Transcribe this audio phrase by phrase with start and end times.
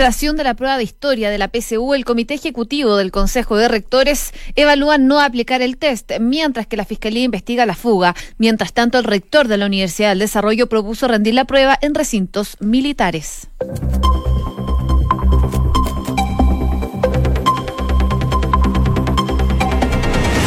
[0.00, 3.68] Tras de la prueba de historia de la PSU, el Comité Ejecutivo del Consejo de
[3.68, 8.16] Rectores evalúa no aplicar el test, mientras que la Fiscalía investiga la fuga.
[8.38, 12.56] Mientras tanto, el rector de la Universidad del Desarrollo propuso rendir la prueba en recintos
[12.60, 13.50] militares.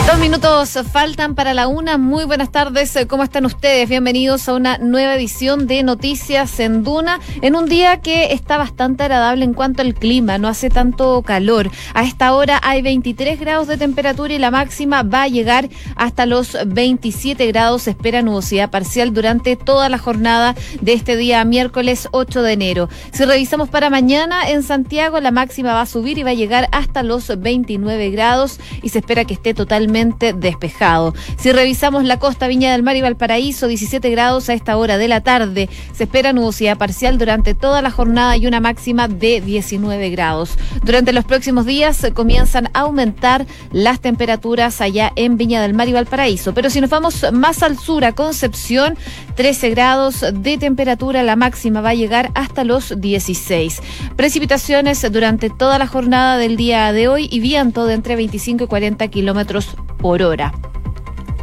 [0.06, 1.98] Dos minutos faltan para la una.
[1.98, 2.98] Muy buenas tardes.
[3.08, 3.88] ¿Cómo están ustedes?
[3.88, 9.04] Bienvenidos a una nueva edición de Noticias en Duna en un día que está bastante
[9.04, 10.38] agradable en cuanto al clima.
[10.38, 11.72] No hace tanto calor.
[11.94, 16.26] A esta hora hay 23 grados de temperatura y la máxima va a llegar hasta
[16.26, 17.88] los 27 grados.
[17.88, 22.90] espera nubosidad parcial durante toda la jornada de este día miércoles 8 de enero.
[23.14, 26.68] Si revisamos para mañana en Santiago, la máxima va a subir y va a llegar
[26.74, 31.14] hasta los 29 grados y se espera que esté totalmente despejado.
[31.38, 35.08] Si revisamos la costa Viña del Mar y Valparaíso, 17 grados a esta hora de
[35.08, 35.70] la tarde.
[35.94, 40.58] Se espera nubosidad parcial durante toda la jornada y una máxima de 19 grados.
[40.84, 45.94] Durante los próximos días comienzan a aumentar las temperaturas allá en Viña del Mar y
[45.94, 46.54] Valparaíso.
[46.54, 48.98] Pero si nos vamos más al sur, a Concepción,
[49.36, 53.82] 13 grados de temperatura, la máxima va a llegar hasta los 16.
[54.16, 58.68] Precipitaciones durante toda la jornada del día de hoy y viento de entre 25 y
[58.68, 60.52] 40 kilómetros por hora.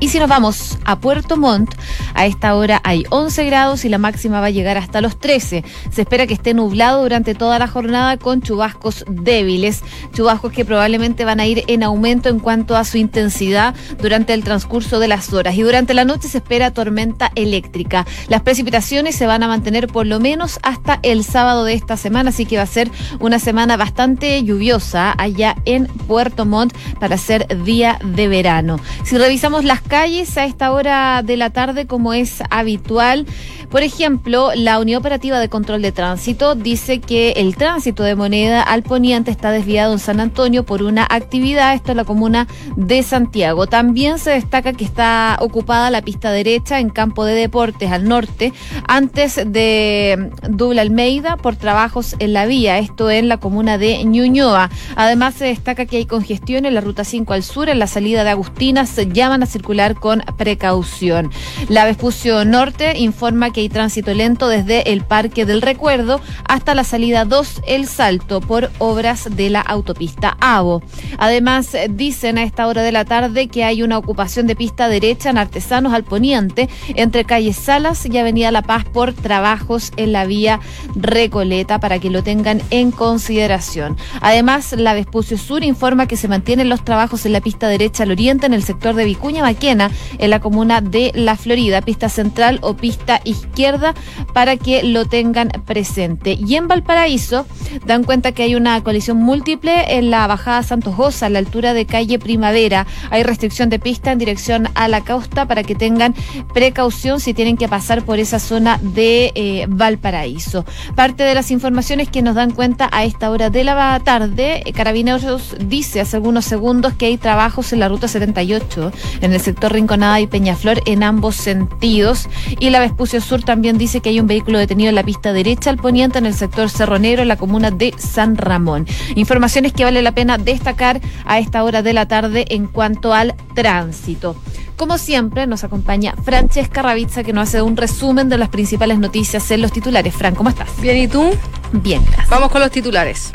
[0.01, 1.75] Y si nos vamos a Puerto Montt,
[2.15, 5.63] a esta hora hay 11 grados y la máxima va a llegar hasta los 13.
[5.91, 9.83] Se espera que esté nublado durante toda la jornada con chubascos débiles,
[10.15, 14.43] chubascos que probablemente van a ir en aumento en cuanto a su intensidad durante el
[14.43, 15.55] transcurso de las horas.
[15.55, 18.07] Y durante la noche se espera tormenta eléctrica.
[18.29, 22.31] Las precipitaciones se van a mantener por lo menos hasta el sábado de esta semana,
[22.31, 27.47] así que va a ser una semana bastante lluviosa allá en Puerto Montt para ser
[27.65, 28.81] día de verano.
[29.05, 33.27] Si revisamos las calles a esta hora de la tarde como es habitual.
[33.71, 38.63] Por ejemplo, la Unión Operativa de Control de Tránsito dice que el tránsito de moneda
[38.63, 43.03] al poniente está desviado en San Antonio por una actividad, esto es la comuna de
[43.03, 43.67] Santiago.
[43.67, 48.53] También se destaca que está ocupada la pista derecha en campo de deportes al norte,
[48.87, 54.71] antes de Dubla Almeida, por trabajos en la vía, esto en la comuna de Ñuñoa.
[54.95, 58.25] Además, se destaca que hay congestión en la ruta 5 al sur, en la salida
[58.25, 61.31] de Agustina, se llaman a circular con precaución.
[61.69, 66.85] La Vespucio Norte informa que hay tránsito lento desde el Parque del Recuerdo hasta la
[66.85, 70.83] salida 2 El Salto por obras de la autopista AVO.
[71.19, 75.31] Además, dicen a esta hora de la tarde que hay una ocupación de pista derecha
[75.31, 80.27] en Artesanos al Poniente entre calle Salas y Avenida La Paz por trabajos en la
[80.27, 80.61] vía
[80.95, 83.97] Recoleta para que lo tengan en consideración.
[84.21, 88.11] Además, la Vespucio Sur informa que se mantienen los trabajos en la pista derecha al
[88.11, 92.59] oriente en el sector de Vicuña Maquena en la comuna de La Florida, pista central
[92.63, 93.95] o pista izquierda
[94.35, 96.33] para que lo tengan presente.
[96.33, 97.47] Y en Valparaíso
[97.87, 101.75] dan cuenta que hay una colisión múltiple en la bajada Santos Goza, a la altura
[101.75, 102.87] de calle Primavera.
[103.11, 106.15] Hay restricción de pista en dirección a la costa para que tengan
[106.53, 110.65] precaución si tienen que pasar por esa zona de eh, Valparaíso.
[110.95, 114.73] Parte de las informaciones que nos dan cuenta a esta hora de la tarde, eh,
[114.73, 119.60] Carabineros dice hace algunos segundos que hay trabajos en la ruta 78 en el sector
[119.69, 122.29] Rinconada y Peñaflor en ambos sentidos
[122.59, 125.71] y la Vespucio Sur también dice que hay un vehículo detenido en la pista derecha
[125.71, 128.87] al poniente en el sector Cerronero, en la comuna de San Ramón.
[129.15, 133.35] Informaciones que vale la pena destacar a esta hora de la tarde en cuanto al
[133.55, 134.37] tránsito.
[134.77, 139.51] Como siempre, nos acompaña Francesca Ravizza, que nos hace un resumen de las principales noticias
[139.51, 140.15] en los titulares.
[140.15, 140.69] Fran, ¿cómo estás?
[140.81, 141.31] Bien, ¿y tú?
[141.73, 142.31] Bien, gracias.
[142.31, 143.31] Vamos con los titulares.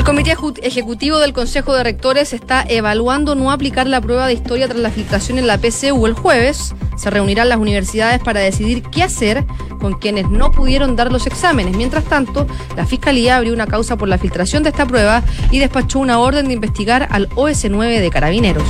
[0.00, 4.66] El Comité Ejecutivo del Consejo de Rectores está evaluando no aplicar la prueba de historia
[4.66, 6.74] tras la filtración en la PCU el jueves.
[6.96, 9.44] Se reunirán las universidades para decidir qué hacer
[9.78, 11.76] con quienes no pudieron dar los exámenes.
[11.76, 12.46] Mientras tanto,
[12.78, 16.48] la Fiscalía abrió una causa por la filtración de esta prueba y despachó una orden
[16.48, 18.64] de investigar al OS9 de Carabineros.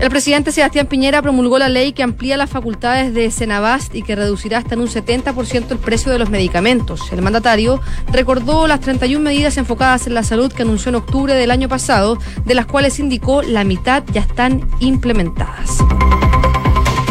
[0.00, 4.16] El presidente Sebastián Piñera promulgó la ley que amplía las facultades de Senabast y que
[4.16, 7.12] reducirá hasta en un 70% el precio de los medicamentos.
[7.12, 7.80] El mandatario
[8.12, 12.18] recordó las 31 medidas enfocadas en la salud que anunció en octubre del año pasado,
[12.44, 15.78] de las cuales indicó la mitad ya están implementadas.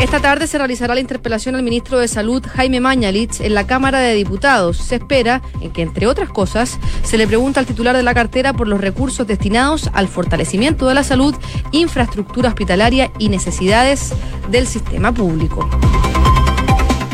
[0.03, 3.99] Esta tarde se realizará la interpelación al ministro de Salud, Jaime Mañalich, en la Cámara
[3.99, 4.75] de Diputados.
[4.75, 8.51] Se espera en que, entre otras cosas, se le pregunta al titular de la cartera
[8.51, 11.33] por los recursos destinados al fortalecimiento de la salud,
[11.71, 14.11] infraestructura hospitalaria y necesidades
[14.51, 15.69] del sistema público.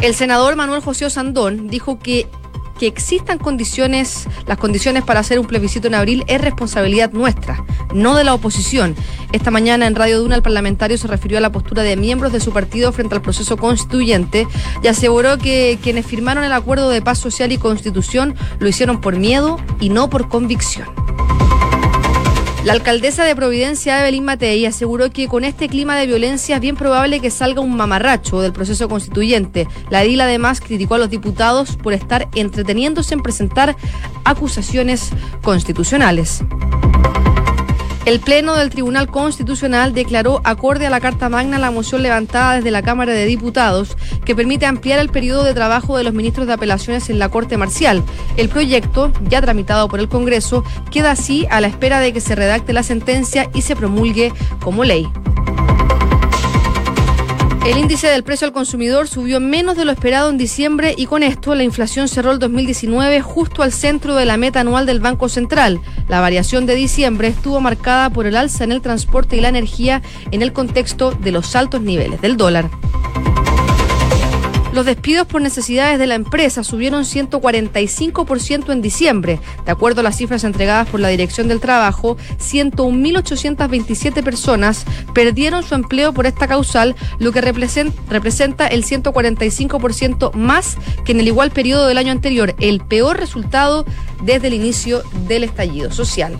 [0.01, 2.27] El senador Manuel José Osandón dijo que
[2.79, 8.15] que existan condiciones, las condiciones para hacer un plebiscito en abril es responsabilidad nuestra, no
[8.15, 8.95] de la oposición.
[9.33, 12.39] Esta mañana en Radio Duna el parlamentario se refirió a la postura de miembros de
[12.39, 14.47] su partido frente al proceso constituyente
[14.81, 19.17] y aseguró que quienes firmaron el acuerdo de paz social y constitución lo hicieron por
[19.17, 20.87] miedo y no por convicción.
[22.65, 26.75] La alcaldesa de Providencia, Evelyn Matei, aseguró que con este clima de violencia es bien
[26.75, 29.65] probable que salga un mamarracho del proceso constituyente.
[29.89, 33.77] La edil además criticó a los diputados por estar entreteniéndose en presentar
[34.25, 35.11] acusaciones
[35.41, 36.43] constitucionales.
[38.09, 42.71] El Pleno del Tribunal Constitucional declaró acorde a la Carta Magna la moción levantada desde
[42.71, 43.95] la Cámara de Diputados
[44.25, 47.55] que permite ampliar el periodo de trabajo de los ministros de apelaciones en la Corte
[47.55, 48.03] Marcial.
[48.35, 52.33] El proyecto, ya tramitado por el Congreso, queda así a la espera de que se
[52.33, 55.07] redacte la sentencia y se promulgue como ley.
[57.65, 61.23] El índice del precio al consumidor subió menos de lo esperado en diciembre y con
[61.23, 65.27] esto la inflación cerró el 2019 justo al centro de la meta anual del Banco
[65.27, 65.81] Central.
[66.07, 70.01] La variación de diciembre estuvo marcada por el alza en el transporte y la energía
[70.31, 72.69] en el contexto de los altos niveles del dólar.
[74.79, 79.41] Los despidos por necesidades de la empresa subieron 145% en diciembre.
[79.65, 85.75] De acuerdo a las cifras entregadas por la Dirección del Trabajo, 101.827 personas perdieron su
[85.75, 91.85] empleo por esta causal, lo que representa el 145% más que en el igual periodo
[91.85, 93.83] del año anterior, el peor resultado
[94.23, 96.39] desde el inicio del estallido social.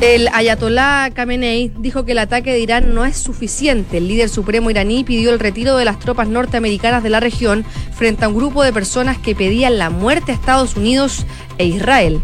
[0.00, 3.96] El ayatolá Khamenei dijo que el ataque de Irán no es suficiente.
[3.96, 7.64] El líder supremo iraní pidió el retiro de las tropas norteamericanas de la región
[7.94, 11.24] frente a un grupo de personas que pedían la muerte a Estados Unidos
[11.56, 12.20] e Israel.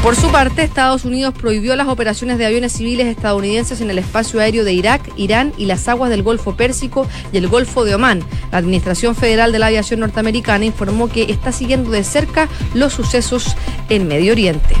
[0.00, 4.38] Por su parte, Estados Unidos prohibió las operaciones de aviones civiles estadounidenses en el espacio
[4.38, 8.22] aéreo de Irak, Irán y las aguas del Golfo Pérsico y el Golfo de Omán.
[8.52, 13.56] La Administración Federal de la Aviación Norteamericana informó que está siguiendo de cerca los sucesos
[13.88, 14.76] en Medio Oriente.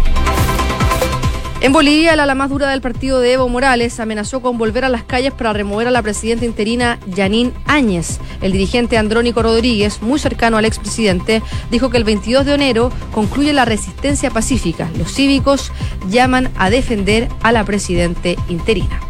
[1.60, 4.88] En Bolivia, la ala más dura del partido de Evo Morales amenazó con volver a
[4.88, 8.20] las calles para remover a la presidenta interina Yanín Áñez.
[8.40, 13.52] El dirigente Andrónico Rodríguez, muy cercano al expresidente, dijo que el 22 de enero concluye
[13.52, 14.88] la resistencia pacífica.
[14.96, 15.72] Los cívicos
[16.08, 19.07] llaman a defender a la presidente interina.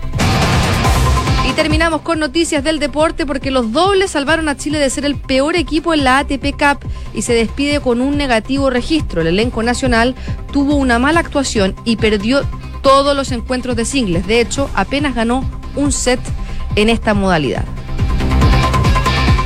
[1.58, 5.56] Terminamos con noticias del deporte porque los dobles salvaron a Chile de ser el peor
[5.56, 9.22] equipo en la ATP Cup y se despide con un negativo registro.
[9.22, 10.14] El elenco nacional
[10.52, 12.42] tuvo una mala actuación y perdió
[12.80, 14.24] todos los encuentros de singles.
[14.28, 15.44] De hecho, apenas ganó
[15.74, 16.20] un set
[16.76, 17.64] en esta modalidad.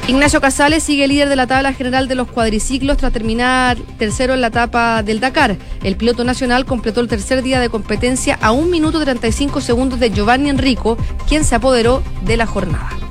[0.09, 4.41] Ignacio Casales sigue líder de la tabla general de los cuadriciclos tras terminar tercero en
[4.41, 5.57] la etapa del Dakar.
[5.85, 10.11] El piloto nacional completó el tercer día de competencia a un minuto 35 segundos de
[10.11, 13.02] Giovanni Enrico, quien se apoderó de la jornada.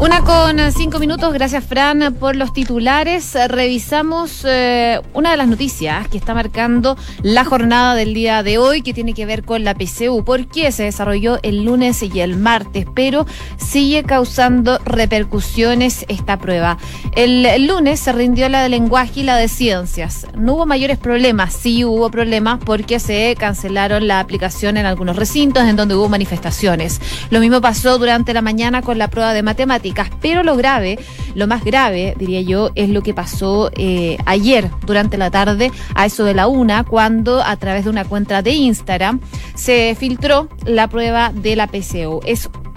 [0.00, 3.36] Una con cinco minutos, gracias Fran por los titulares.
[3.48, 8.80] Revisamos eh, una de las noticias que está marcando la jornada del día de hoy,
[8.80, 12.86] que tiene que ver con la PCU, porque se desarrolló el lunes y el martes,
[12.94, 13.26] pero
[13.58, 16.78] sigue causando repercusiones esta prueba.
[17.14, 20.26] El, lunes se rindió la de lenguaje y la de ciencias.
[20.34, 25.64] No hubo mayores problemas, sí hubo problemas porque se cancelaron la aplicación en algunos recintos
[25.64, 27.02] en donde hubo manifestaciones.
[27.28, 29.89] Lo mismo pasó durante la mañana con la prueba de matemáticas
[30.20, 30.98] pero lo grave,
[31.34, 36.06] lo más grave, diría yo, es lo que pasó eh, ayer durante la tarde, a
[36.06, 39.20] eso de la una, cuando a través de una cuenta de Instagram
[39.54, 42.20] se filtró la prueba de la PCO.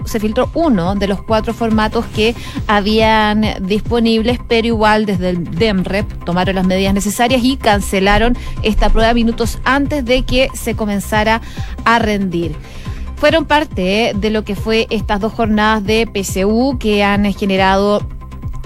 [0.04, 2.34] Se filtró uno de los cuatro formatos que
[2.66, 9.14] habían disponibles, pero igual desde el DEMREP tomaron las medidas necesarias y cancelaron esta prueba
[9.14, 11.40] minutos antes de que se comenzara
[11.86, 12.54] a rendir
[13.24, 18.06] fueron parte de lo que fue estas dos jornadas de PCU que han generado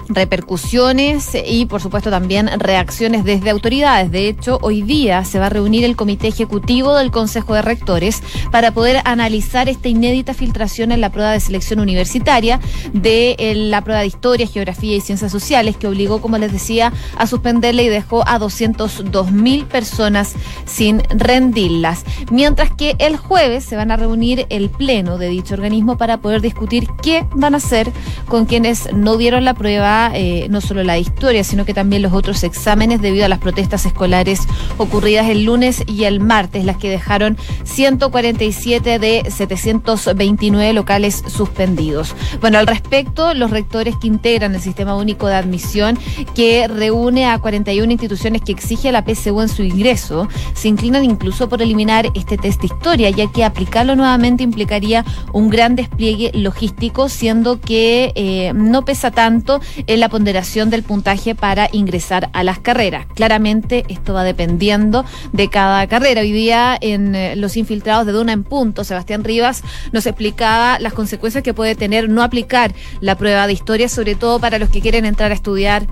[0.09, 4.11] repercusiones y por supuesto también reacciones desde autoridades.
[4.11, 8.21] De hecho, hoy día se va a reunir el Comité Ejecutivo del Consejo de Rectores
[8.51, 12.59] para poder analizar esta inédita filtración en la prueba de selección universitaria
[12.91, 16.91] de eh, la prueba de Historia, Geografía y Ciencias Sociales que obligó, como les decía,
[17.15, 20.33] a suspenderla y dejó a 202 mil personas
[20.65, 22.03] sin rendirlas.
[22.31, 26.41] Mientras que el jueves se van a reunir el pleno de dicho organismo para poder
[26.41, 27.91] discutir qué van a hacer
[28.27, 32.01] con quienes no dieron la prueba a eh, no solo la historia, sino que también
[32.01, 34.41] los otros exámenes debido a las protestas escolares
[34.77, 42.15] ocurridas el lunes y el martes, las que dejaron 147 de 729 locales suspendidos.
[42.41, 45.97] Bueno, al respecto, los rectores que integran el Sistema Único de Admisión,
[46.35, 51.49] que reúne a 41 instituciones que exige la PSU en su ingreso, se inclinan incluso
[51.49, 57.09] por eliminar este test de historia, ya que aplicarlo nuevamente implicaría un gran despliegue logístico,
[57.09, 62.59] siendo que eh, no pesa tanto en la ponderación del puntaje para ingresar a las
[62.59, 63.07] carreras.
[63.15, 65.03] Claramente esto va dependiendo
[65.33, 66.21] de cada carrera.
[66.21, 70.93] Hoy día en eh, Los Infiltrados de Duna en Punto, Sebastián Rivas nos explicaba las
[70.93, 74.79] consecuencias que puede tener no aplicar la prueba de historia, sobre todo para los que
[74.79, 75.87] quieren entrar a estudiar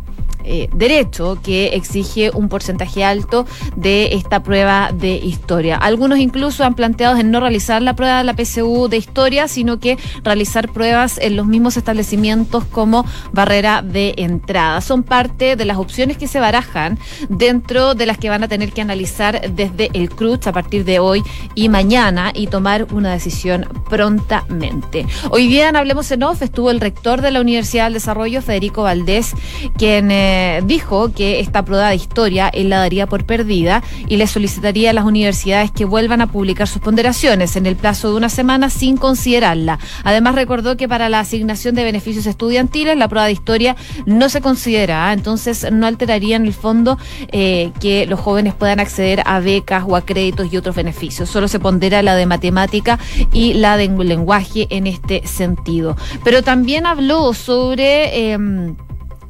[0.50, 5.76] eh, derecho que exige un porcentaje alto de esta prueba de historia.
[5.76, 9.80] Algunos incluso han planteado en no realizar la prueba de la PSU de historia, sino
[9.80, 14.80] que realizar pruebas en los mismos establecimientos como barrera de entrada.
[14.80, 18.72] Son parte de las opciones que se barajan dentro de las que van a tener
[18.72, 21.24] que analizar desde el CRUCH a partir de hoy
[21.56, 25.06] y mañana y tomar una decisión prontamente.
[25.30, 28.84] Hoy día en Hablemos en Off estuvo el rector de la Universidad del Desarrollo, Federico
[28.84, 29.34] Valdés,
[29.78, 34.18] quien eh, eh, dijo que esta prueba de historia él la daría por perdida y
[34.18, 38.18] le solicitaría a las universidades que vuelvan a publicar sus ponderaciones en el plazo de
[38.18, 39.80] una semana sin considerarla.
[40.04, 43.76] Además recordó que para la asignación de beneficios estudiantiles la prueba de historia
[44.06, 45.14] no se considera, ¿ah?
[45.14, 47.00] entonces no alteraría en el fondo
[47.32, 51.30] eh, que los jóvenes puedan acceder a becas o a créditos y otros beneficios.
[51.30, 53.00] Solo se pondera la de matemática
[53.34, 55.96] y la de lenguaje en este sentido.
[56.24, 58.32] Pero también habló sobre...
[58.32, 58.76] Em,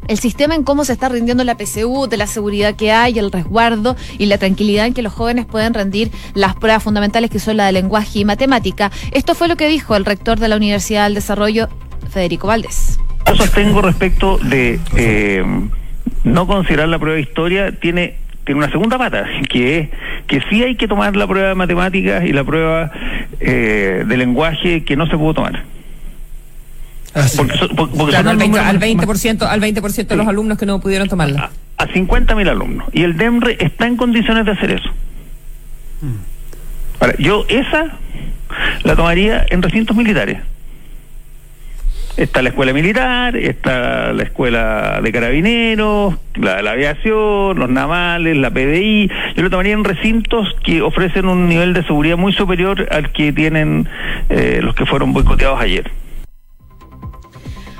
[0.07, 3.31] el sistema en cómo se está rindiendo la PCU, de la seguridad que hay, el
[3.31, 7.57] resguardo y la tranquilidad en que los jóvenes pueden rendir las pruebas fundamentales que son
[7.57, 8.91] la de lenguaje y matemática.
[9.11, 11.67] Esto fue lo que dijo el rector de la Universidad del Desarrollo,
[12.09, 12.99] Federico Valdés.
[13.27, 15.43] Yo sostengo respecto de eh,
[16.23, 19.89] no considerar la prueba de historia, tiene tiene una segunda pata, que es
[20.25, 22.91] que sí hay que tomar la prueba de matemáticas y la prueba
[23.41, 25.65] eh, de lenguaje que no se pudo tomar.
[27.75, 31.49] Porque, claro, al, 20, al 20%, al 20 de los alumnos que no pudieron tomarla.
[31.77, 32.87] A, a 50.000 alumnos.
[32.93, 34.89] Y el DEMRE está en condiciones de hacer eso.
[37.19, 37.97] Yo esa
[38.83, 40.39] la tomaría en recintos militares.
[42.15, 48.49] Está la escuela militar, está la escuela de carabineros, la, la aviación, los navales, la
[48.49, 49.11] PDI.
[49.35, 53.31] Yo lo tomaría en recintos que ofrecen un nivel de seguridad muy superior al que
[53.31, 53.87] tienen
[54.29, 55.91] eh, los que fueron boicoteados ayer.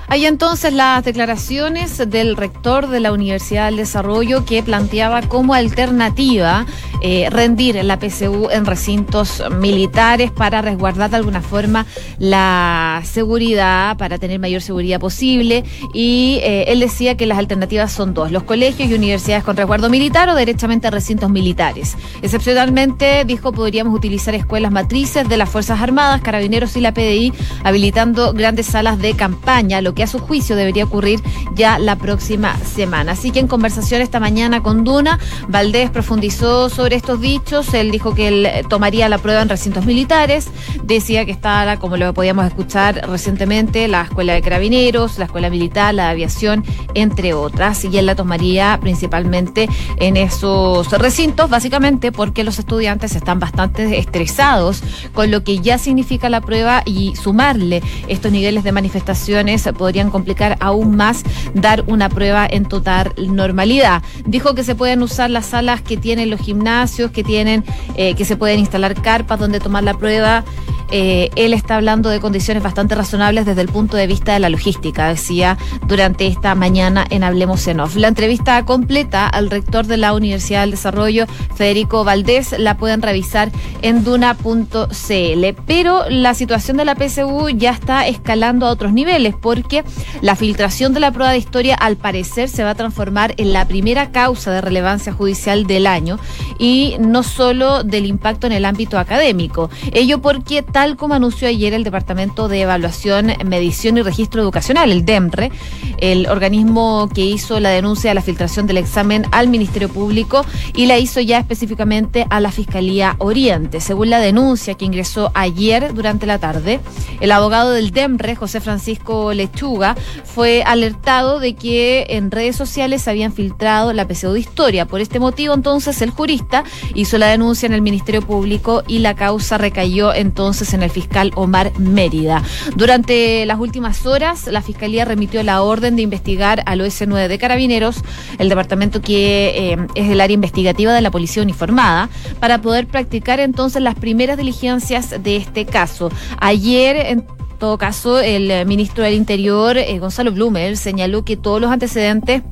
[0.09, 6.65] Hay entonces las declaraciones del rector de la Universidad del Desarrollo que planteaba como alternativa
[7.01, 11.85] eh, rendir la PSU en recintos militares para resguardar de alguna forma
[12.17, 15.63] la seguridad, para tener mayor seguridad posible.
[15.93, 19.89] Y eh, él decía que las alternativas son dos, los colegios y universidades con resguardo
[19.89, 21.97] militar o derechamente recintos militares.
[22.21, 27.33] Excepcionalmente, dijo, podríamos utilizar escuelas matrices de las Fuerzas Armadas, Carabineros y la PDI,
[27.63, 31.21] habilitando grandes salas de campaña, lo que a su juicio debería ocurrir
[31.55, 33.13] ya la próxima semana.
[33.13, 37.73] Así que en conversación esta mañana con Duna, Valdés profundizó sobre estos dichos.
[37.73, 40.49] Él dijo que él tomaría la prueba en recintos militares.
[40.83, 45.95] Decía que estaba, como lo podíamos escuchar recientemente, la Escuela de Carabineros, la Escuela Militar,
[45.95, 46.63] la Aviación,
[46.93, 47.83] entre otras.
[47.83, 54.83] Y él la tomaría principalmente en esos recintos, básicamente porque los estudiantes están bastante estresados
[55.13, 60.57] con lo que ya significa la prueba y sumarle estos niveles de manifestaciones podrían complicar
[60.59, 64.03] aún más dar una prueba en total normalidad.
[64.25, 67.63] Dijo que se pueden usar las salas que tienen los gimnasios, que tienen,
[67.95, 70.43] eh, que se pueden instalar carpas donde tomar la prueba.
[70.91, 74.49] Eh, él está hablando de condiciones bastante razonables desde el punto de vista de la
[74.49, 77.95] logística, decía durante esta mañana en Hablemos en Off.
[77.95, 81.25] La entrevista completa al rector de la Universidad del Desarrollo,
[81.55, 83.51] Federico Valdés, la pueden revisar
[83.81, 85.61] en duna.cl.
[85.65, 89.83] Pero la situación de la PSU ya está escalando a otros niveles porque
[90.21, 93.67] la filtración de la prueba de historia al parecer se va a transformar en la
[93.67, 96.19] primera causa de relevancia judicial del año
[96.59, 99.69] y no solo del impacto en el ámbito académico.
[99.93, 105.05] Ello porque tal como anunció ayer el Departamento de Evaluación, Medición y Registro Educacional, el
[105.05, 105.51] DEMRE,
[105.97, 110.85] el organismo que hizo la denuncia de la filtración del examen al Ministerio Público y
[110.85, 113.81] la hizo ya específicamente a la Fiscalía Oriente.
[113.81, 116.79] Según la denuncia que ingresó ayer durante la tarde,
[117.21, 123.09] el abogado del DEMRE, José Francisco Lechuga, fue alertado de que en redes sociales se
[123.09, 124.85] habían filtrado la PSU de historia.
[124.85, 129.15] Por este motivo, entonces, el jurista hizo la denuncia en el Ministerio Público y la
[129.15, 132.43] causa recayó entonces en el fiscal Omar Mérida.
[132.75, 138.03] Durante las últimas horas, la Fiscalía remitió la orden de investigar al OS9 de Carabineros,
[138.37, 142.09] el departamento que eh, es el área investigativa de la Policía Uniformada,
[142.39, 146.11] para poder practicar entonces las primeras diligencias de este caso.
[146.39, 147.25] Ayer, en
[147.59, 152.43] todo caso, el ministro del Interior, eh, Gonzalo Blumer, señaló que todos los antecedentes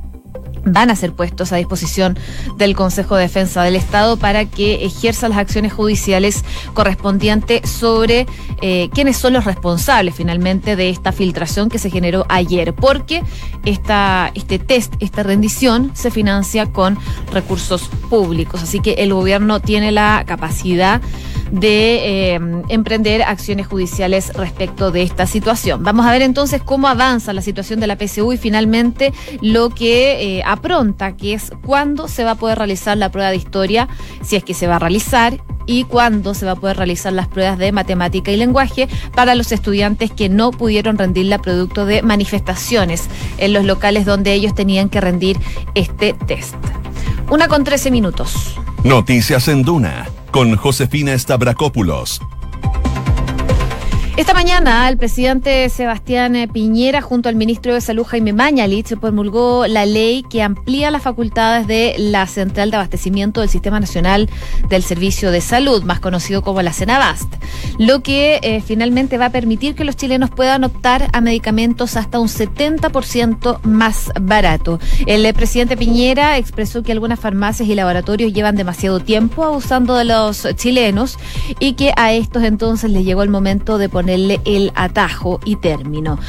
[0.66, 2.18] van a ser puestos a disposición
[2.58, 6.44] del Consejo de Defensa del Estado para que ejerza las acciones judiciales
[6.74, 8.26] correspondientes sobre
[8.62, 13.24] eh, quiénes son los responsables finalmente de esta filtración que se generó ayer, porque
[13.64, 16.98] esta, este test, esta rendición se financia con
[17.32, 21.02] recursos públicos, así que el gobierno tiene la capacidad
[21.52, 25.84] de eh, emprender acciones judiciales respecto de esta situación.
[25.84, 30.38] Vamos a ver entonces cómo avanza la situación de la PSU y finalmente lo que
[30.38, 33.88] eh, apronta, que es cuándo se va a poder realizar la prueba de historia,
[34.22, 37.28] si es que se va a realizar y cuándo se va a poder realizar las
[37.28, 43.08] pruebas de matemática y lenguaje para los estudiantes que no pudieron rendirla producto de manifestaciones
[43.38, 45.40] en los locales donde ellos tenían que rendir
[45.74, 46.56] este test.
[47.30, 48.56] Una con trece minutos.
[48.84, 52.22] Noticias en Duna con Josefina Stavrakopoulos
[54.18, 59.86] esta mañana el presidente Sebastián Piñera junto al ministro de Salud Jaime Mañalich promulgó la
[59.86, 64.30] ley que amplía las facultades de la Central de Abastecimiento del Sistema Nacional
[64.70, 67.30] del Servicio de Salud, más conocido como la Cenabast,
[67.78, 72.18] lo que eh, finalmente va a permitir que los chilenos puedan optar a medicamentos hasta
[72.18, 74.80] un 70% más barato.
[75.08, 80.48] El presidente Piñera expresó que algunas farmacias y laboratorios llevan demasiado tiempo abusando de los
[80.56, 81.20] chilenos
[81.60, 85.56] y que a estos entonces les llegó el momento de poner ponerle el atajo y
[85.56, 86.20] término.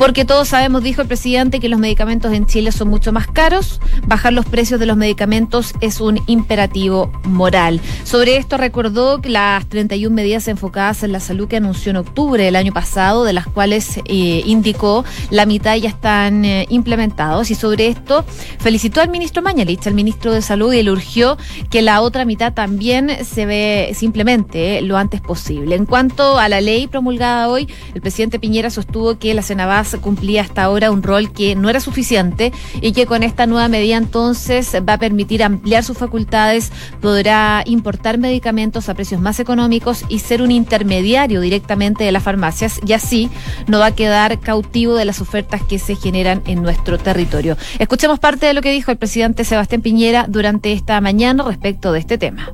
[0.00, 3.82] Porque todos sabemos, dijo el presidente, que los medicamentos en Chile son mucho más caros.
[4.06, 7.82] Bajar los precios de los medicamentos es un imperativo moral.
[8.04, 12.56] Sobre esto recordó las 31 medidas enfocadas en la salud que anunció en octubre del
[12.56, 17.50] año pasado, de las cuales eh, indicó la mitad ya están eh, implementados.
[17.50, 18.24] Y sobre esto
[18.58, 21.36] felicitó al ministro Mañalich, al ministro de Salud, y le urgió
[21.68, 25.74] que la otra mitad también se ve simplemente eh, lo antes posible.
[25.76, 30.42] En cuanto a la ley promulgada hoy, el presidente Piñera sostuvo que la Senabas cumplía
[30.42, 34.74] hasta ahora un rol que no era suficiente y que con esta nueva medida entonces
[34.88, 40.42] va a permitir ampliar sus facultades, podrá importar medicamentos a precios más económicos y ser
[40.42, 43.30] un intermediario directamente de las farmacias y así
[43.66, 47.56] no va a quedar cautivo de las ofertas que se generan en nuestro territorio.
[47.78, 52.00] Escuchemos parte de lo que dijo el presidente Sebastián Piñera durante esta mañana respecto de
[52.00, 52.52] este tema.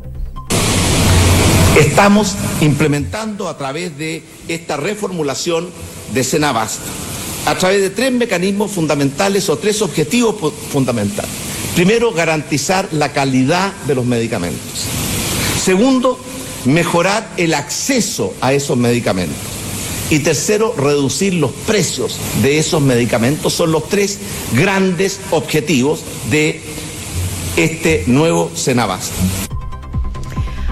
[1.77, 5.69] Estamos implementando a través de esta reformulación
[6.15, 6.81] de Senabast,
[7.47, 10.35] a través de tres mecanismos fundamentales o tres objetivos
[10.71, 11.31] fundamentales.
[11.75, 14.85] Primero, garantizar la calidad de los medicamentos.
[15.63, 16.19] Segundo,
[16.65, 19.37] mejorar el acceso a esos medicamentos.
[20.11, 23.53] Y tercero, reducir los precios de esos medicamentos.
[23.53, 24.19] Son los tres
[24.53, 26.61] grandes objetivos de
[27.57, 29.13] este nuevo Senabast.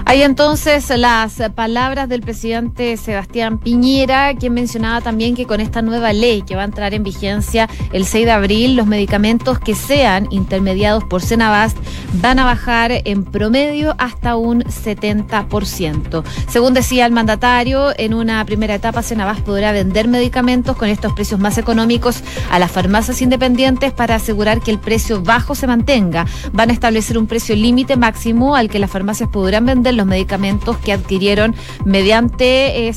[0.07, 6.13] Hay entonces las palabras del presidente Sebastián Piñera, quien mencionaba también que con esta nueva
[6.13, 10.27] ley que va a entrar en vigencia el 6 de abril, los medicamentos que sean
[10.29, 11.75] intermediados por Senabast
[12.21, 16.23] van a bajar en promedio hasta un 70%.
[16.47, 21.39] Según decía el mandatario, en una primera etapa Senabast podrá vender medicamentos con estos precios
[21.39, 26.27] más económicos a las farmacias independientes para asegurar que el precio bajo se mantenga.
[26.53, 30.77] Van a establecer un precio límite máximo al que las farmacias podrán vender los medicamentos
[30.77, 31.55] que adquirieron
[31.85, 32.93] mediante eh,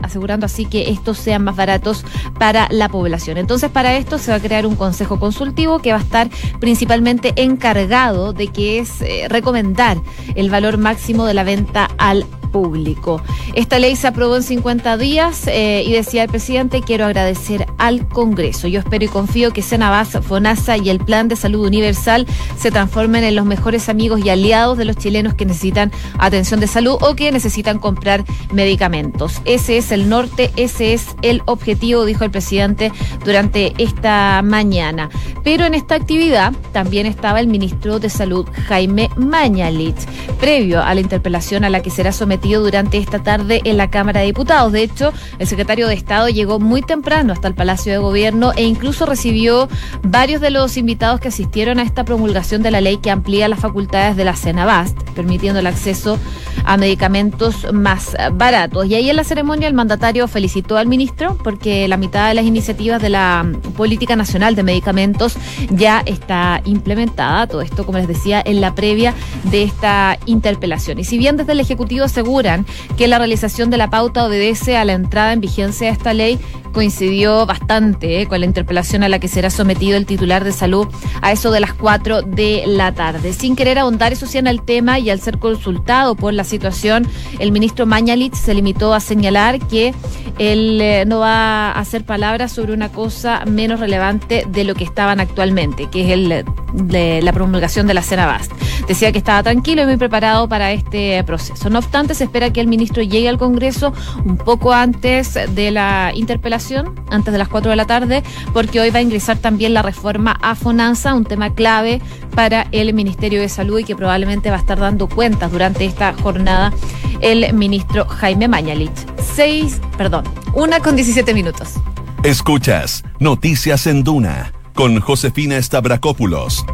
[0.00, 2.04] asegurando así que estos sean más baratos
[2.38, 3.38] para la población.
[3.38, 6.28] Entonces, para esto se va a crear un consejo consultivo que va a estar
[6.60, 9.98] principalmente encargado de que es eh, recomendar
[10.34, 13.20] el valor máximo de la venta al público.
[13.54, 18.06] Esta ley se aprobó en 50 días eh, y decía el presidente, quiero agradecer al
[18.06, 18.68] Congreso.
[18.68, 23.24] Yo espero y confío que Senabas, FONASA y el Plan de Salud Universal se transformen
[23.24, 27.16] en los mejores amigos y aliados de los chilenos que necesitan atención de salud o
[27.16, 29.40] que necesitan comprar medicamentos.
[29.44, 32.92] Ese es el norte, ese es el objetivo, dijo el presidente
[33.24, 35.10] durante esta mañana.
[35.42, 40.06] Pero en esta actividad también estaba el ministro de Salud, Jaime Mañalich,
[40.38, 42.12] previo a la interpelación a la que será
[42.52, 44.70] durante esta tarde en la Cámara de Diputados.
[44.70, 48.64] De hecho, el secretario de Estado llegó muy temprano hasta el Palacio de Gobierno e
[48.64, 49.68] incluso recibió
[50.02, 53.60] varios de los invitados que asistieron a esta promulgación de la ley que amplía las
[53.60, 56.18] facultades de la Senabast, permitiendo el acceso
[56.66, 58.86] a medicamentos más baratos.
[58.86, 62.44] Y ahí en la ceremonia el mandatario felicitó al ministro porque la mitad de las
[62.44, 65.36] iniciativas de la Política Nacional de Medicamentos
[65.70, 67.46] ya está implementada.
[67.46, 70.98] Todo esto, como les decía, en la previa de esta interpelación.
[70.98, 72.66] Y si bien desde el Ejecutivo según aseguran
[72.96, 76.38] que la realización de la pauta obedece a la entrada en vigencia de esta ley
[76.72, 80.88] coincidió bastante eh, con la interpelación a la que será sometido el titular de salud
[81.22, 83.32] a eso de las 4 de la tarde.
[83.32, 87.06] Sin querer ahondar eso sí en el tema y al ser consultado por la situación,
[87.38, 89.94] el ministro Mañalich se limitó a señalar que
[90.38, 94.82] él eh, no va a hacer palabras sobre una cosa menos relevante de lo que
[94.82, 98.52] estaban actualmente, que es el de la promulgación de la cena Bast.
[98.88, 101.70] Decía que estaba tranquilo y muy preparado para este proceso.
[101.70, 103.92] No obstante, se espera que el ministro llegue al Congreso
[104.24, 108.90] un poco antes de la interpelación, antes de las 4 de la tarde, porque hoy
[108.90, 112.00] va a ingresar también la reforma a FONANSA, un tema clave
[112.34, 116.12] para el Ministerio de Salud y que probablemente va a estar dando cuentas durante esta
[116.14, 116.72] jornada
[117.20, 118.92] el ministro Jaime Mañalich.
[119.34, 121.74] Seis, perdón, una con 17 minutos.
[122.22, 126.64] Escuchas Noticias en Duna con Josefina Stavrakopoulos.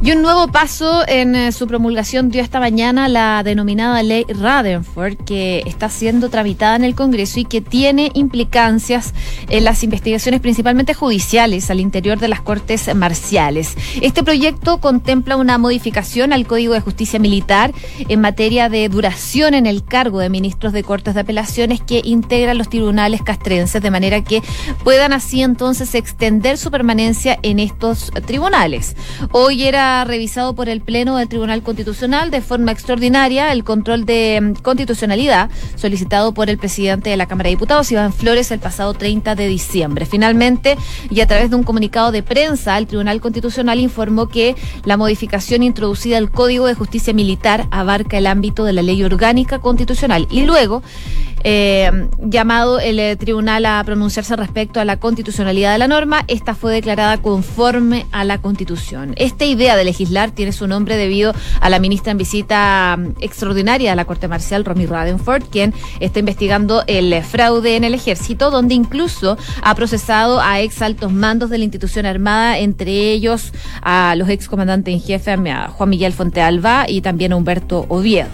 [0.00, 5.16] Y un nuevo paso en eh, su promulgación dio esta mañana la denominada ley Radenford,
[5.24, 9.12] que está siendo tramitada en el Congreso y que tiene implicancias
[9.48, 13.74] en las investigaciones principalmente judiciales al interior de las Cortes Marciales.
[14.00, 17.72] Este proyecto contempla una modificación al Código de Justicia Militar
[18.08, 22.56] en materia de duración en el cargo de ministros de Cortes de Apelaciones que integran
[22.56, 24.42] los tribunales castrenses, de manera que
[24.84, 28.94] puedan así entonces extender su permanencia en estos tribunales.
[29.32, 34.40] Hoy era revisado por el Pleno del Tribunal Constitucional de forma extraordinaria el control de
[34.40, 38.94] mm, constitucionalidad solicitado por el presidente de la Cámara de Diputados, Iván Flores, el pasado
[38.94, 40.06] 30 de diciembre.
[40.06, 40.76] Finalmente,
[41.10, 45.62] y a través de un comunicado de prensa, el Tribunal Constitucional informó que la modificación
[45.62, 50.42] introducida al Código de Justicia Militar abarca el ámbito de la ley orgánica constitucional y
[50.42, 50.82] luego
[51.44, 56.24] eh, llamado el eh, tribunal a pronunciarse respecto a la constitucionalidad de la norma.
[56.28, 59.14] Esta fue declarada conforme a la Constitución.
[59.16, 63.92] Esta idea de legislar tiene su nombre debido a la ministra en visita mm, extraordinaria
[63.92, 68.74] a la Corte Marcial, Romy Radenford, quien está investigando el fraude en el ejército, donde
[68.74, 74.28] incluso ha procesado a ex altos mandos de la institución armada, entre ellos a los
[74.28, 78.28] ex comandantes en jefe, a Juan Miguel Fontealba y también a Humberto Oviedo.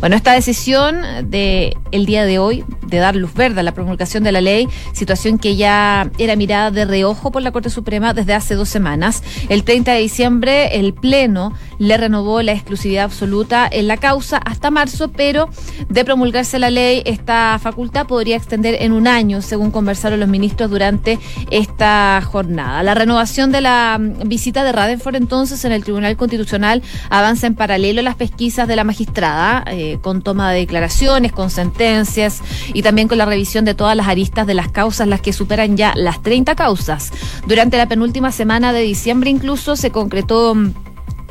[0.00, 4.24] Bueno, esta decisión de el día de hoy de dar luz verde a la promulgación
[4.24, 8.34] de la ley, situación que ya era mirada de reojo por la Corte Suprema desde
[8.34, 9.22] hace dos semanas.
[9.48, 11.52] El 30 de diciembre el Pleno
[11.82, 15.48] le renovó la exclusividad absoluta en la causa hasta marzo, pero
[15.88, 20.70] de promulgarse la ley, esta facultad podría extender en un año, según conversaron los ministros
[20.70, 21.18] durante
[21.50, 22.84] esta jornada.
[22.84, 27.56] La renovación de la mm, visita de Radenford entonces en el Tribunal Constitucional avanza en
[27.56, 29.64] paralelo a las pesquisas de la magistrada.
[29.66, 32.42] Eh, con toma de declaraciones, con sentencias
[32.72, 35.76] y también con la revisión de todas las aristas de las causas, las que superan
[35.76, 37.10] ya las 30 causas.
[37.46, 40.72] Durante la penúltima semana de diciembre incluso se concretó mm,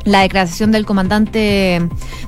[0.04, 1.82] la declaración del comandante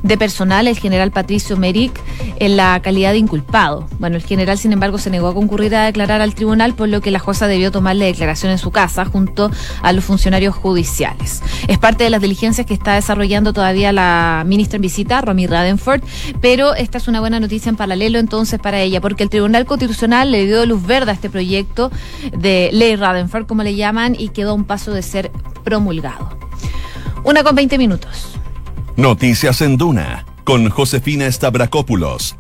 [0.04, 2.00] de personal, el general Patricio Meric,
[2.40, 3.88] en la calidad de inculpado.
[4.00, 7.02] Bueno, el general, sin embargo, se negó a concurrir a declarar al tribunal, por lo
[7.02, 11.42] que la jueza debió tomarle declaración en su casa junto a los funcionarios judiciales.
[11.68, 16.02] Es parte de las diligencias que está desarrollando todavía la ministra en visita, Romy Radenford,
[16.42, 20.32] pero esta es una buena noticia en paralelo entonces para ella, porque el Tribunal Constitucional
[20.32, 21.92] le dio luz verde a este proyecto
[22.38, 25.32] de ley Radenford, como le llaman, y quedó a un paso de ser
[25.64, 26.38] promulgado.
[27.24, 28.36] Una con 20 minutos.
[28.96, 32.36] Noticias en Duna con Josefina Stavrakopoulos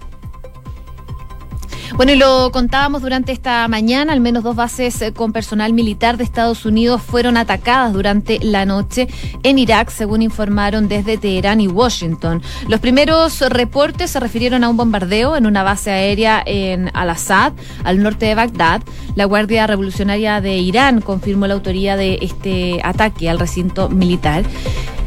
[1.95, 6.17] bueno, y lo contábamos durante esta mañana, al menos dos bases eh, con personal militar
[6.17, 9.07] de Estados Unidos fueron atacadas durante la noche
[9.43, 12.41] en Irak, según informaron desde Teherán y Washington.
[12.67, 18.01] Los primeros reportes se refirieron a un bombardeo en una base aérea en Al-Assad, al
[18.01, 18.81] norte de Bagdad.
[19.15, 24.43] La Guardia Revolucionaria de Irán confirmó la autoría de este ataque al recinto militar.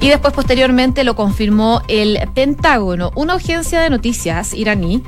[0.01, 5.03] Y después, posteriormente, lo confirmó el Pentágono, una agencia de noticias iraní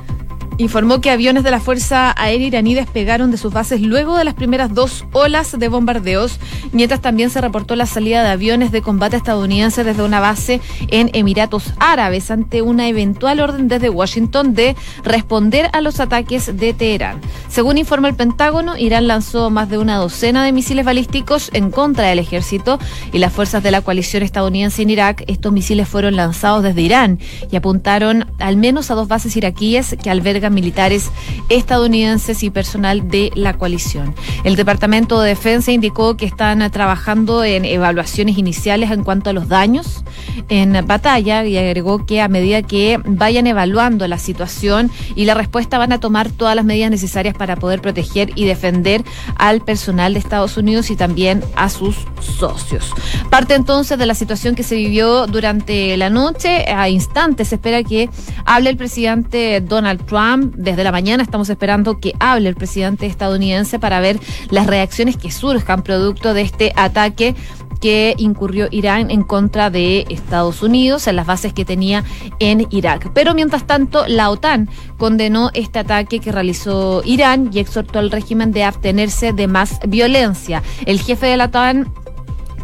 [0.59, 4.33] informó que aviones de la Fuerza Aérea iraní despegaron de sus bases luego de las
[4.33, 6.37] primeras dos olas de bombardeos,
[6.73, 11.09] mientras también se reportó la salida de aviones de combate estadounidenses desde una base en
[11.13, 17.21] Emiratos Árabes ante una eventual orden desde Washington de responder a los ataques de Teherán.
[17.47, 22.07] Según informa el Pentágono, Irán lanzó más de una docena de misiles balísticos en contra
[22.07, 22.79] del ejército
[23.13, 25.23] y las fuerzas de la coalición estadounidense en Irak.
[25.27, 27.19] Estos misiles fueron lanzados desde Irán
[27.49, 31.09] y apuntaron al menos a dos bases iraquíes que albergan militares
[31.49, 34.15] estadounidenses y personal de la coalición.
[34.43, 39.47] El Departamento de Defensa indicó que están trabajando en evaluaciones iniciales en cuanto a los
[39.47, 40.03] daños
[40.49, 45.77] en batalla y agregó que a medida que vayan evaluando la situación y la respuesta
[45.77, 49.03] van a tomar todas las medidas necesarias para poder proteger y defender
[49.35, 52.93] al personal de Estados Unidos y también a sus socios.
[53.29, 56.65] Parte entonces de la situación que se vivió durante la noche.
[56.71, 58.09] A instantes se espera que
[58.45, 60.38] hable el presidente Donald Trump.
[60.39, 65.31] Desde la mañana estamos esperando que hable el presidente estadounidense para ver las reacciones que
[65.31, 67.35] surjan producto de este ataque
[67.79, 72.03] que incurrió Irán en contra de Estados Unidos en las bases que tenía
[72.39, 73.11] en Irak.
[73.13, 78.51] Pero mientras tanto, la OTAN condenó este ataque que realizó Irán y exhortó al régimen
[78.51, 80.61] de abstenerse de más violencia.
[80.85, 81.91] El jefe de la OTAN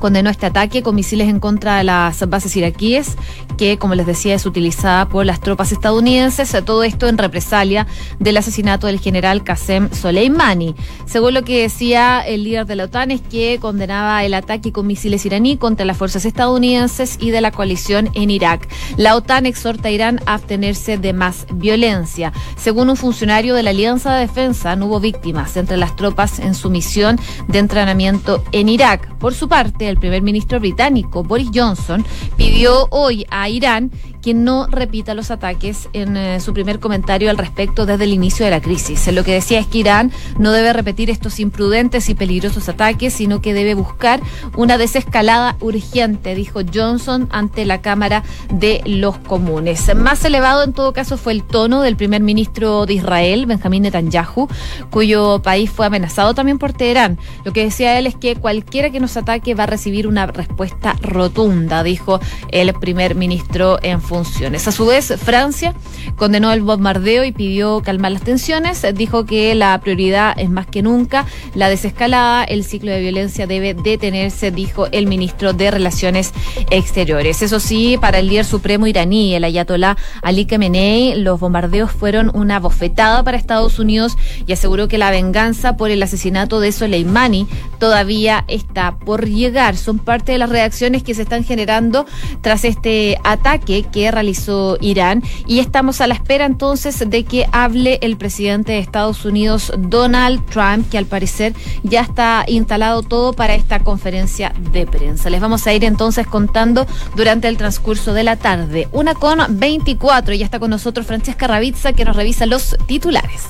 [0.06, 3.16] condenó este ataque con misiles en contra de las bases iraquíes,
[3.58, 6.56] que, como les decía, es utilizada por las tropas estadounidenses.
[6.64, 7.88] Todo esto en represalia
[8.20, 10.76] del asesinato del general Qasem Soleimani.
[11.08, 14.86] Según lo que decía el líder de la OTAN, es que condenaba el ataque con
[14.86, 18.68] misiles iraní contra las fuerzas estadounidenses y de la coalición en Irak.
[18.98, 22.32] La OTAN exhorta a Irán a abstenerse de más violencia.
[22.58, 26.54] Según un funcionario de la Alianza de Defensa, no hubo víctimas entre las tropas en
[26.54, 29.16] su misión de entrenamiento en Irak.
[29.18, 32.06] Por su parte, el primer ministro británico, Boris Johnson,
[32.38, 33.92] pidió hoy a Irán
[34.26, 38.44] que no repita los ataques en eh, su primer comentario al respecto desde el inicio
[38.44, 39.06] de la crisis.
[39.14, 43.40] Lo que decía es que Irán no debe repetir estos imprudentes y peligrosos ataques, sino
[43.40, 44.20] que debe buscar
[44.58, 49.94] una desescalada urgente, dijo Johnson ante la Cámara de los Comunes.
[49.96, 54.48] Más elevado en todo caso fue el tono del primer ministro de Israel, Benjamín Netanyahu,
[54.90, 57.20] cuyo país fue amenazado también por Teherán.
[57.44, 60.96] Lo que decía él es que cualquiera que nos ataque va a recibir una respuesta
[61.00, 65.74] rotunda, dijo el primer ministro en función a su vez, Francia
[66.16, 68.86] condenó el bombardeo y pidió calmar las tensiones.
[68.94, 72.44] Dijo que la prioridad es más que nunca la desescalada.
[72.44, 76.32] El ciclo de violencia debe detenerse, dijo el ministro de Relaciones
[76.70, 77.42] Exteriores.
[77.42, 82.60] Eso sí, para el líder supremo iraní, el ayatolá Ali Khamenei, los bombardeos fueron una
[82.60, 87.48] bofetada para Estados Unidos y aseguró que la venganza por el asesinato de Soleimani
[87.80, 89.76] todavía está por llegar.
[89.76, 92.06] Son parte de las reacciones que se están generando
[92.42, 98.00] tras este ataque que realizó Irán y estamos a la espera entonces de que hable
[98.02, 103.56] el presidente de Estados Unidos, Donald Trump, que al parecer ya está instalado todo para
[103.56, 105.30] esta conferencia de prensa.
[105.30, 108.88] Les vamos a ir entonces contando durante el transcurso de la tarde.
[108.92, 113.44] Una con 24, ya está con nosotros Francesca Ravizza que nos revisa los titulares.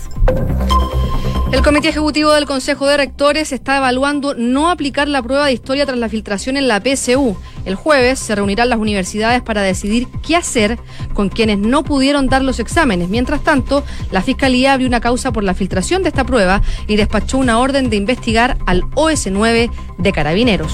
[1.55, 5.85] El Comité Ejecutivo del Consejo de Rectores está evaluando no aplicar la prueba de historia
[5.85, 7.37] tras la filtración en la PSU.
[7.63, 10.77] El jueves se reunirán las universidades para decidir qué hacer
[11.13, 13.07] con quienes no pudieron dar los exámenes.
[13.07, 17.37] Mientras tanto, la Fiscalía abrió una causa por la filtración de esta prueba y despachó
[17.37, 20.73] una orden de investigar al OS9 de Carabineros.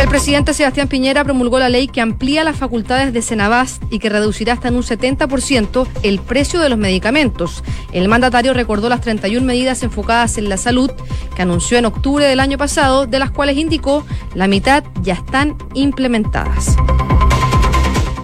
[0.00, 4.08] El presidente Sebastián Piñera promulgó la ley que amplía las facultades de Senabast y que
[4.08, 7.62] reducirá hasta en un 70% el precio de los medicamentos.
[7.92, 10.90] El mandatario recordó las 31 medidas enfocadas en la salud
[11.36, 15.58] que anunció en octubre del año pasado, de las cuales indicó la mitad ya están
[15.74, 16.76] implementadas.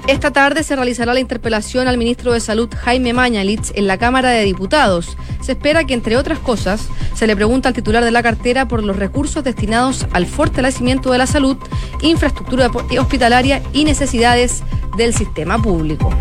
[0.06, 4.30] Esta tarde se realizará la interpelación al ministro de Salud Jaime Mañalitz en la Cámara
[4.30, 5.16] de Diputados.
[5.40, 8.84] Se espera que, entre otras cosas, se le pregunte al titular de la cartera por
[8.84, 11.56] los recursos destinados al fortalecimiento de la salud,
[12.02, 14.62] infraestructura hospitalaria y necesidades
[14.96, 16.14] del sistema público.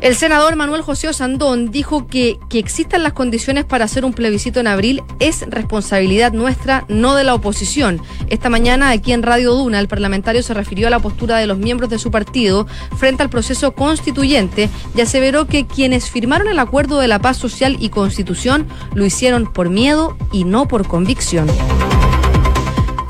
[0.00, 4.58] El senador Manuel José Osandón dijo que que existan las condiciones para hacer un plebiscito
[4.58, 8.00] en abril es responsabilidad nuestra, no de la oposición.
[8.28, 11.58] Esta mañana aquí en Radio Duna el parlamentario se refirió a la postura de los
[11.58, 16.98] miembros de su partido frente al proceso constituyente y aseveró que quienes firmaron el acuerdo
[16.98, 21.46] de la paz social y constitución lo hicieron por miedo y no por convicción.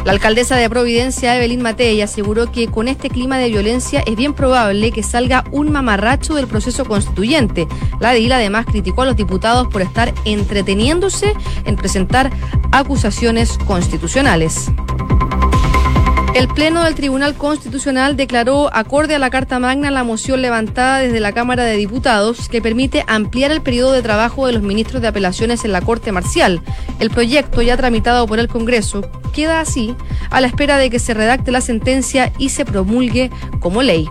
[0.05, 4.33] La alcaldesa de Providencia, Evelyn Matei, aseguró que con este clima de violencia es bien
[4.33, 7.69] probable que salga un mamarracho del proceso constituyente.
[8.01, 11.35] La DIL además criticó a los diputados por estar entreteniéndose
[11.67, 12.31] en presentar
[12.73, 14.71] acusaciones constitucionales.
[16.33, 21.19] El Pleno del Tribunal Constitucional declaró acorde a la Carta Magna la moción levantada desde
[21.19, 25.09] la Cámara de Diputados que permite ampliar el periodo de trabajo de los ministros de
[25.09, 26.62] apelaciones en la Corte Marcial.
[27.01, 29.97] El proyecto, ya tramitado por el Congreso, queda así
[30.31, 34.09] a la espera de que se redacte la sentencia y se promulgue como ley.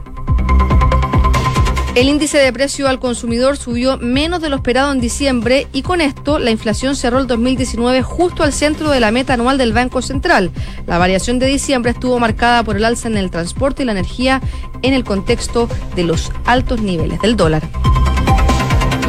[2.00, 6.00] El índice de precio al consumidor subió menos de lo esperado en diciembre y con
[6.00, 10.02] esto la inflación cerró el 2019 justo al centro de la meta anual del Banco
[10.02, 10.50] Central.
[10.88, 14.40] La variación de diciembre estuvo marcada por el alza en el transporte y la energía
[14.82, 17.64] en el contexto de los altos niveles del dólar.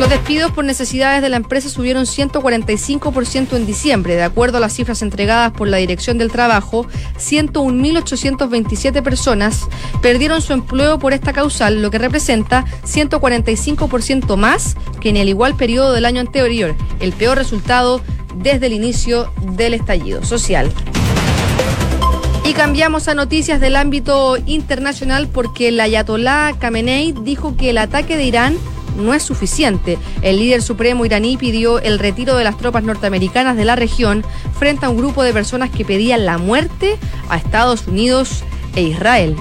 [0.01, 4.17] Los despidos por necesidades de la empresa subieron 145% en diciembre.
[4.17, 6.87] De acuerdo a las cifras entregadas por la Dirección del Trabajo,
[7.19, 9.69] 101.827 personas
[10.01, 15.55] perdieron su empleo por esta causal, lo que representa 145% más que en el igual
[15.55, 18.01] periodo del año anterior, el peor resultado
[18.37, 20.73] desde el inicio del estallido social.
[22.47, 28.17] Y cambiamos a noticias del ámbito internacional porque el ayatolá Khamenei dijo que el ataque
[28.17, 28.57] de Irán
[29.01, 29.99] no es suficiente.
[30.23, 34.25] El líder supremo iraní pidió el retiro de las tropas norteamericanas de la región
[34.59, 36.97] frente a un grupo de personas que pedían la muerte
[37.29, 38.43] a Estados Unidos
[38.77, 39.37] e Israel.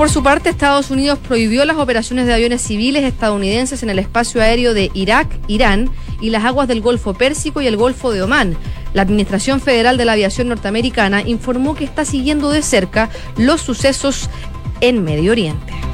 [0.00, 4.40] Por su parte, Estados Unidos prohibió las operaciones de aviones civiles estadounidenses en el espacio
[4.40, 5.90] aéreo de Irak, Irán
[6.22, 8.56] y las aguas del Golfo Pérsico y el Golfo de Omán.
[8.94, 14.30] La Administración Federal de la Aviación Norteamericana informó que está siguiendo de cerca los sucesos
[14.80, 15.89] en Medio Oriente.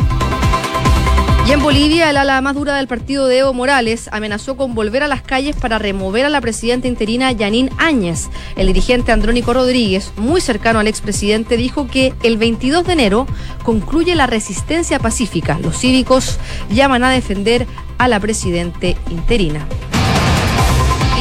[1.46, 5.04] Y en Bolivia, el ala más dura del partido de Evo Morales amenazó con volver
[5.04, 8.28] a las calles para remover a la presidenta interina Yanín Áñez.
[8.56, 13.26] El dirigente Andrónico Rodríguez, muy cercano al expresidente, dijo que el 22 de enero
[13.62, 15.56] concluye la resistencia pacífica.
[15.60, 19.68] Los cívicos llaman a defender a la presidente interina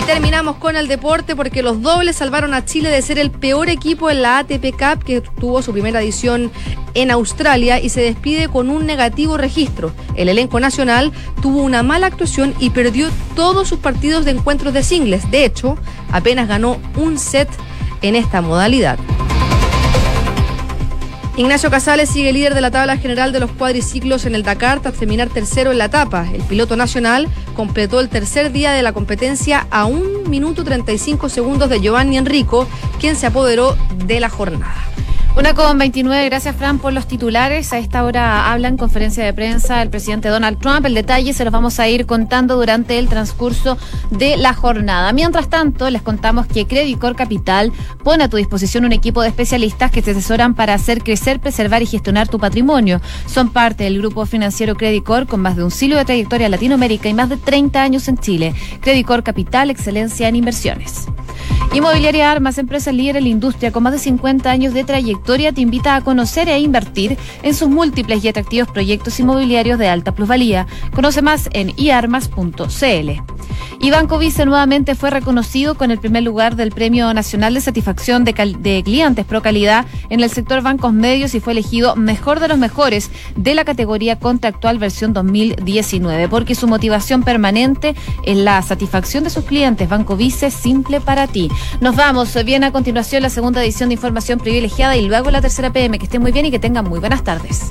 [0.03, 4.10] terminamos con el deporte porque los dobles salvaron a Chile de ser el peor equipo
[4.10, 6.51] en la ATP Cup que tuvo su primera edición
[6.93, 9.91] en Australia y se despide con un negativo registro.
[10.15, 14.84] El elenco nacional tuvo una mala actuación y perdió todos sus partidos de encuentros de
[14.84, 15.29] singles.
[15.31, 15.77] De hecho,
[16.12, 17.49] apenas ganó un set
[18.01, 18.97] en esta modalidad.
[21.38, 24.93] Ignacio Casales sigue líder de la tabla general de los cuadriciclos en el Dakar tras
[24.93, 26.30] terminar tercero en la etapa.
[26.34, 31.69] El piloto nacional completó el tercer día de la competencia a un minuto 35 segundos
[31.69, 32.69] de Giovanni Enrico,
[33.02, 34.76] quien se apoderó de la jornada.
[35.38, 37.74] Una con 29, gracias Fran por los titulares.
[37.74, 40.86] A esta hora habla en conferencia de prensa el presidente Donald Trump.
[40.86, 43.78] El detalle se los vamos a ir contando durante el transcurso
[44.12, 45.12] de la jornada.
[45.12, 49.91] Mientras tanto, les contamos que Credicor Capital pone a tu disposición un equipo de especialistas
[49.91, 53.02] que te asesoran para hacer crecer, preservar y gestionar tu patrimonio.
[53.26, 57.10] Son parte del grupo financiero Credicor con más de un siglo de trayectoria en Latinoamérica
[57.10, 58.56] y más de 30 años en Chile.
[58.80, 61.08] Credicor Capital, excelencia en inversiones.
[61.74, 65.61] Inmobiliaria Armas, empresa líder en la industria con más de 50 años de trayectoria, te
[65.61, 70.67] invita a conocer e invertir en sus múltiples y atractivos proyectos inmobiliarios de alta plusvalía.
[70.93, 73.35] Conoce más en iarmas.cl.
[73.79, 78.23] Y Banco Vice nuevamente fue reconocido con el primer lugar del Premio Nacional de Satisfacción
[78.23, 78.33] de,
[78.83, 83.11] Clientes Pro Calidad en el sector bancos medios y fue elegido mejor de los mejores
[83.35, 89.43] de la categoría contractual versión 2019, porque su motivación permanente es la satisfacción de sus
[89.43, 89.89] clientes.
[89.89, 91.49] Banco Vice, simple para ti.
[91.81, 92.35] Nos vamos.
[92.45, 95.97] Bien a continuación la segunda edición de Información Privilegiada y luego la tercera PM.
[95.97, 97.69] Que estén muy bien y que tengan muy buenas tardes.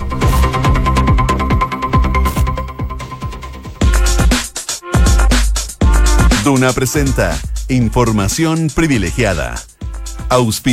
[6.45, 9.55] Duna presenta Información privilegiada.
[10.29, 10.73] Auspicio